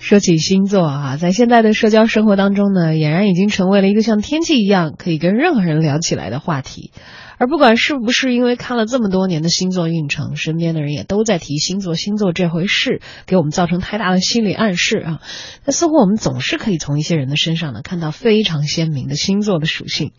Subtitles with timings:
[0.00, 6.90] 说起星座啊，在现在的社交生活当中呢，俨然已经成为了一个像天气一样可以跟任何人聊起来的话题。
[7.40, 15.20] 而不管是不是因为看了这么多年的星座运程，身边的人也都在提星座，星座这回事给我们造成太大的心理暗示啊。
[15.64, 20.12] 那似乎我们总是可以从一些人的身上呢看到非常鲜明的星座的属性，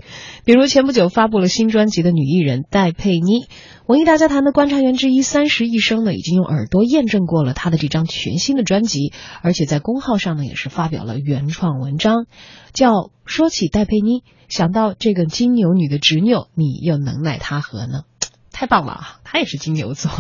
[0.46, 3.46] 比如前不久发布了新专辑的女艺人戴佩妮。
[3.86, 9.12] 文艺大家谈的观察员之一三十一生呢，已经用耳朵验证过了她的这张全新的专辑，
[9.44, 12.26] 而且在公号上呢也是发表了原创文章，
[12.74, 18.04] 叫说起戴佩妮，想到这个金牛女的执拗，你又能奈她何呢？
[18.52, 19.22] 太棒了啊！
[19.24, 20.12] 她也是金牛座。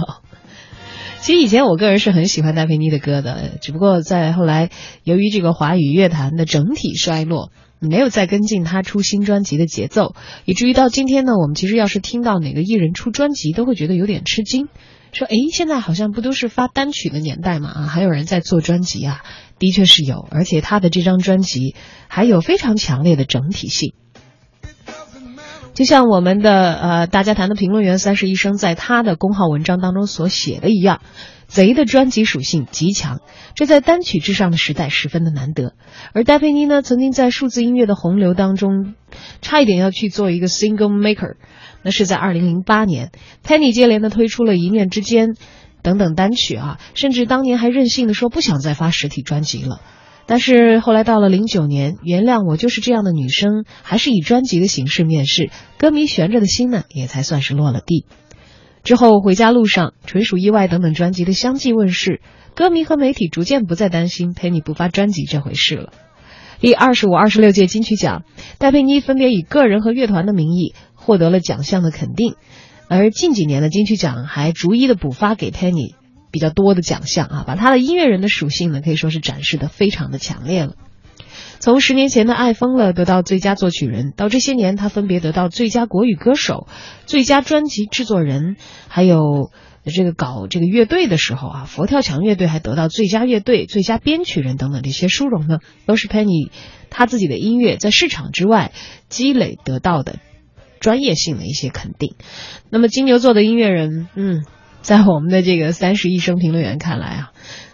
[1.21, 4.69] 其实以前我个人是很喜欢戴佩妮的歌的，只不过在后来
[5.03, 7.51] 由于这个华语乐坛的整体衰落。
[7.83, 10.13] 没有再跟进他出新专辑的节奏，
[10.45, 14.67] 以至于到今天呢，我们其实要是听到哪个艺人出专辑，都会觉得有点吃惊，
[15.11, 17.69] 说：“诶，现在好像不都是发单曲的年代嘛？
[17.69, 19.23] 啊，还有人在做专辑啊？
[19.57, 21.73] 的确是有，而且他的这张专辑
[22.07, 23.95] 还有非常强烈的整体性。
[25.73, 31.01] 就像我们的呃大家谈的评论员三十一生在他的公号文章当中所写的一样。”
[31.51, 33.19] 贼的专辑属性极强，
[33.55, 35.73] 这在单曲之上的时代十分的难得。
[36.13, 38.95] 而戴佩妮呢，曾经在数字音乐的洪流当中，
[39.41, 41.35] 差一点要去做一个 single maker。
[41.83, 43.11] 那是在二零零八年
[43.45, 45.35] ，Penny 接连的推出了一念之间
[45.81, 49.81] 等等单曲啊，甚至当年还任性的说不想再发实体专辑了。
[50.25, 58.05] 但是后来到了零九年，原谅我就是这样的女生，还是以专辑的形式面世，歌迷悬着的心呢，也才算是落了地。
[58.83, 62.21] 之后，回家路上、纯属意外等等专辑的相继问世，
[62.55, 65.91] 歌迷和媒体逐渐不再担心佩妮不发专辑这回事了。
[66.59, 68.23] 第二十五、二十六届金曲奖，
[68.57, 72.35] 戴佩妮分别以个人和乐团的名义获得了奖项的肯定，
[72.87, 75.95] 而近几年的金曲奖还逐一的补发给佩妮
[76.31, 80.75] 比较多的奖项啊，把他的音乐人的属性呢可以说是展示的非常的强烈了。
[81.59, 86.67] 从十年前的《爱疯了》得到最佳作曲人，到这些年他分别得到最佳国语歌手、
[87.05, 88.55] 最佳专辑制作人，
[88.87, 89.51] 还有
[89.85, 96.49] 这个搞这个乐队的时候啊，佛跳墙乐队还得到最佳乐队、最佳编曲人等等这些殊荣呢，都是 Penny
[96.89, 98.71] 他自己的音乐在市场之外
[99.07, 100.17] 积累得到的
[100.79, 102.15] 专业性的一些肯定。
[102.71, 104.45] 那么金牛座的音乐人，嗯，
[104.81, 107.31] 在我们的这个三十一生评论员看来啊，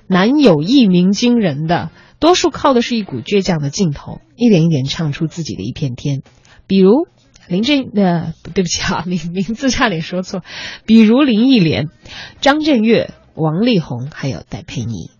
[0.07, 1.90] 难有一鸣惊人的。
[2.19, 6.23] 多数靠的是一股倔强的劲头，一点一点唱出自己的一片天。
[6.66, 7.07] 比如
[7.47, 10.41] 林正呃，对不起啊， 名名字差点说错。
[10.85, 11.90] 比如林忆莲、
[12.41, 15.12] 张震岳、王力宏，还有戴佩妮，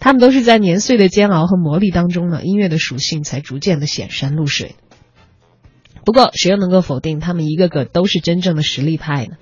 [0.00, 4.74] 他们都是在年岁的煎熬和磨砺当中呢，音乐的属性才逐渐的显山露水。
[6.04, 9.36] 不过，谁又能够否定他们一个个都是真正的实力派呢？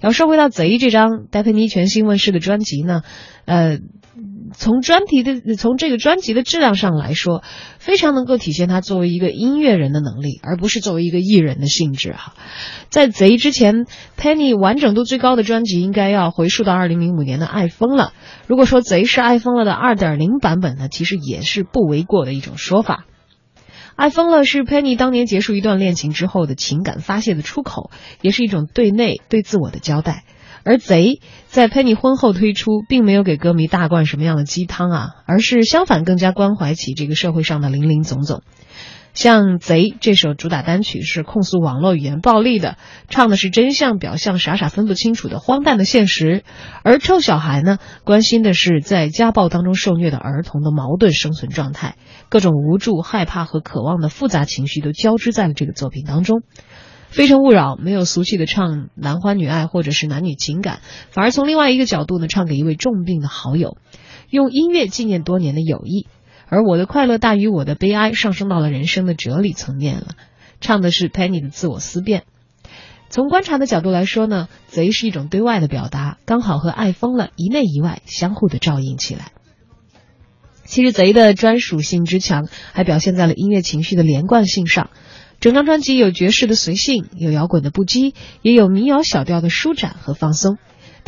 [0.00, 3.02] 要说回到《贼》这张戴佩妮全新问世的专辑呢，
[3.44, 3.78] 呃。
[4.54, 7.42] 从专题的从这个专辑的质量上来说，
[7.78, 12.34] 非常能够体现他作为一个音乐人的能力，而不是作为一个艺人的性质哈。
[12.90, 13.86] 在贼之前
[14.18, 18.04] ，Penny 完整度最高的专辑应该要回溯到二零零五年的《爱疯了》。
[18.46, 23.06] 如果说贼是《爱疯了》的二点零版本呢，其实也是不为过的一种说法。
[24.02, 30.24] 《爱疯了》是 Penny 当年结束一段恋情之后的情感发泄的出口，也是一种对内对自我的交代。
[30.64, 38.42] 而贼在 Penny 婚后推出，并没有给歌迷大灌什么样的鸡汤啊，而是相反更加关怀起这个社会上的林林总总。
[39.14, 42.78] 像《贼》这首主打单曲是控诉网络语言暴力的，
[43.10, 46.42] 唱的是真相表象傻傻分不清楚的荒诞的现实；
[46.82, 51.96] 而《臭小孩》呢，关心的是在家暴当中受虐的儿童的矛盾生存状态，
[52.30, 56.42] 各种无助、害怕和渴望的复杂情绪都交织在了这个作品当中。
[57.08, 60.80] 非诚勿扰没有俗气的唱男欢女爱或者是男女情感，
[61.10, 63.76] 反而从另外一个角度呢，唱给一位重病的好友，
[64.30, 66.06] 用音乐纪念多年的友谊。
[66.52, 70.08] 而我的快乐大于我的悲哀，上升到了人生的哲理层面了，
[70.60, 72.24] 唱的是 Penny 的自我思辨。
[73.08, 79.32] 从观察的角度来说呢，贼是一种对外的表达，刚好和爱疯了一内一外相互的照应起来。
[80.66, 84.90] 其实贼的专属性之强，还表现在了音乐情绪的连贯性上。
[85.40, 88.12] 整张专辑有爵士的随性，有摇滚的不羁，
[88.42, 90.58] 也有民谣小调的舒展和放松。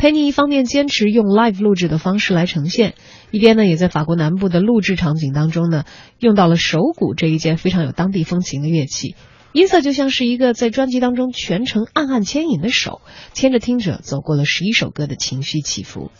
[0.05, 2.93] 佩妮一方面坚持用 live 录制的方式来呈现，
[3.31, 5.83] 一边呢也在法国南部的录制场景当中呢
[6.19, 9.15] 用到了手鼓这一件非常有当地风情的乐器，
[9.51, 13.01] 音色就像是一个在专辑当中全程暗暗牵引的手，
[13.33, 16.11] 牵着听者走过了十一首歌的情绪起伏。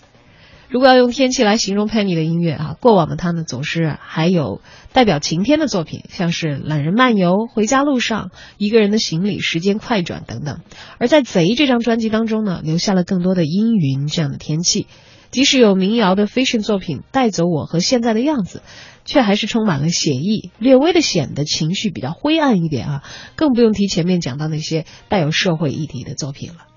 [0.76, 4.60] 如果要用天气来形容 Penny 的音乐啊，过往的他呢总是还有
[4.92, 8.26] 代表晴天的作品，像是《懒人漫游》《回家路上》
[8.58, 10.60] 《一个人的行李》《时间快转》等等。
[10.98, 14.88] 而在《贼》这张专辑当中呢，留下了更多的阴云这样的天气。
[15.32, 18.62] 即使有民谣的 Fiction 作品带走我和现在的样子，
[19.06, 23.04] 却还是充满了写意，略微的显得情绪比较灰暗一点啊。
[23.38, 26.75] 更不用提前面讲到那些带有社会议题的作品了。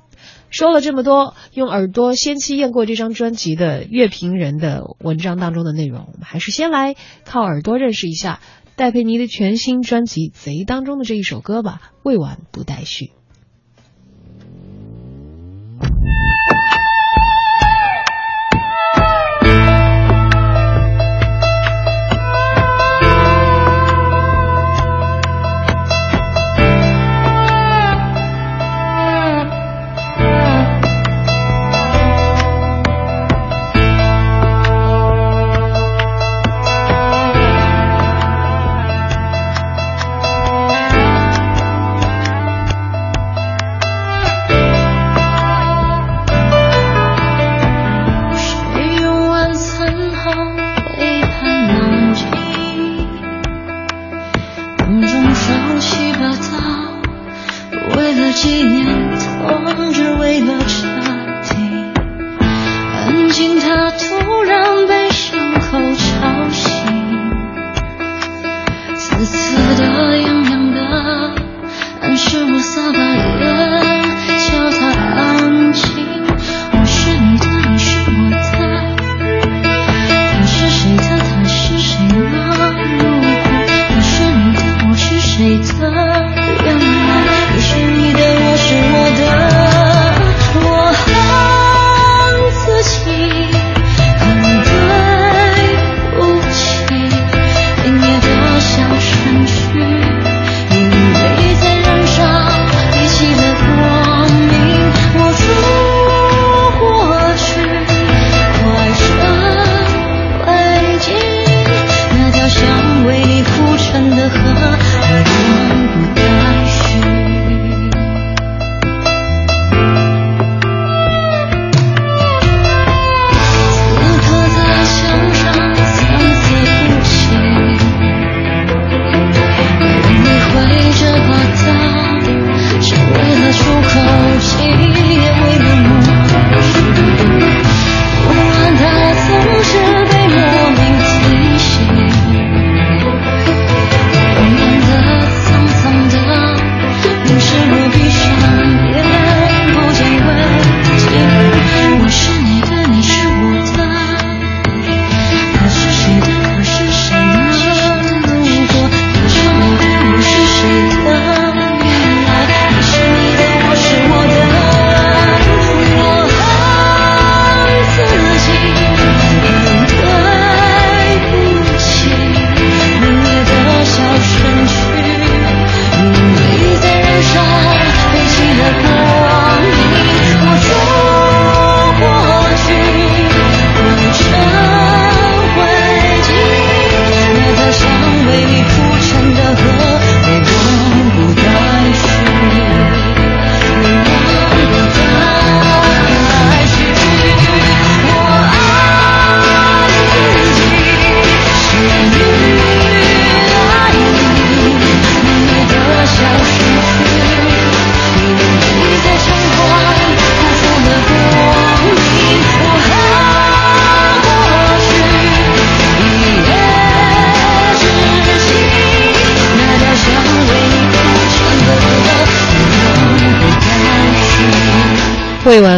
[0.51, 8.41] 说了这么多，用耳朵先期验过这张专辑的乐评人的文章当中的内容，我们还是先来靠耳朵认识一下
[8.75, 13.07] 戴佩妮的全新专辑《贼》当中的这一首歌吧，《未完不待续》。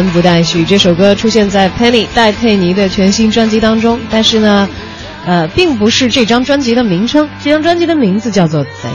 [0.07, 4.69] 不待续这首歌出现在 Penny 戴佩妮的全新专辑当中，但是呢，
[5.25, 7.29] 呃，并不是这张专辑的名称。
[7.43, 8.89] 这张专辑的名字叫做《贼》。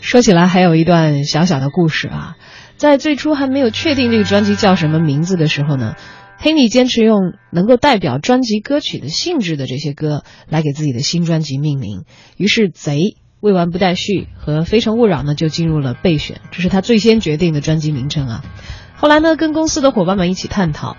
[0.00, 2.34] 说起来还有一段小小的故事啊，
[2.76, 5.94] 在最初还没有确定这个专辑叫什么名字的时候呢
[6.42, 12.04] ，Penny 坚持用能够代表专辑歌曲的性质的这些歌来给自己的新专辑命名，
[12.36, 12.96] 于是《贼》。
[13.40, 18.44] 未完不待续和非诚勿扰呢就进入了备选，这是他最先决定的专辑名称啊。
[18.96, 20.98] 后来呢，跟公司的伙伴们一起探讨，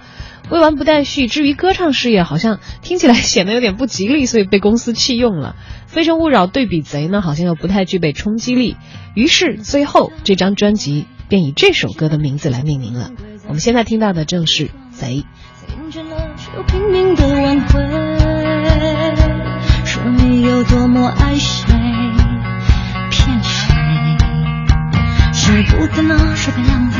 [0.50, 5.56] 未完不待续至于歌唱事业好像听起来显得有点不吉利，所以被公司弃用了。
[5.86, 8.76] 非诚勿扰对比贼呢，好像又不太具备冲击力，
[9.14, 13.12] 于是最后这张专辑便以这首歌的名字来命名了。
[13.48, 15.26] 我们现在听到的正是贼。
[19.86, 21.36] 说你有多么爱
[25.64, 26.98] 不得呢说别浪费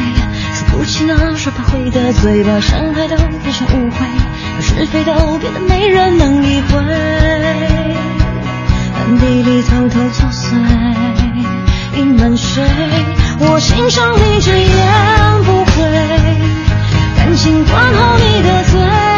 [0.54, 3.98] 说不清呢说怕会得罪把伤害都变成误会
[4.62, 6.78] 是非都变得没人能理会
[8.94, 10.54] 暗地里偷偷作祟
[11.98, 12.62] 隐瞒谁
[13.40, 15.72] 我心上淋着言不悔
[17.16, 19.11] 感情管好你的嘴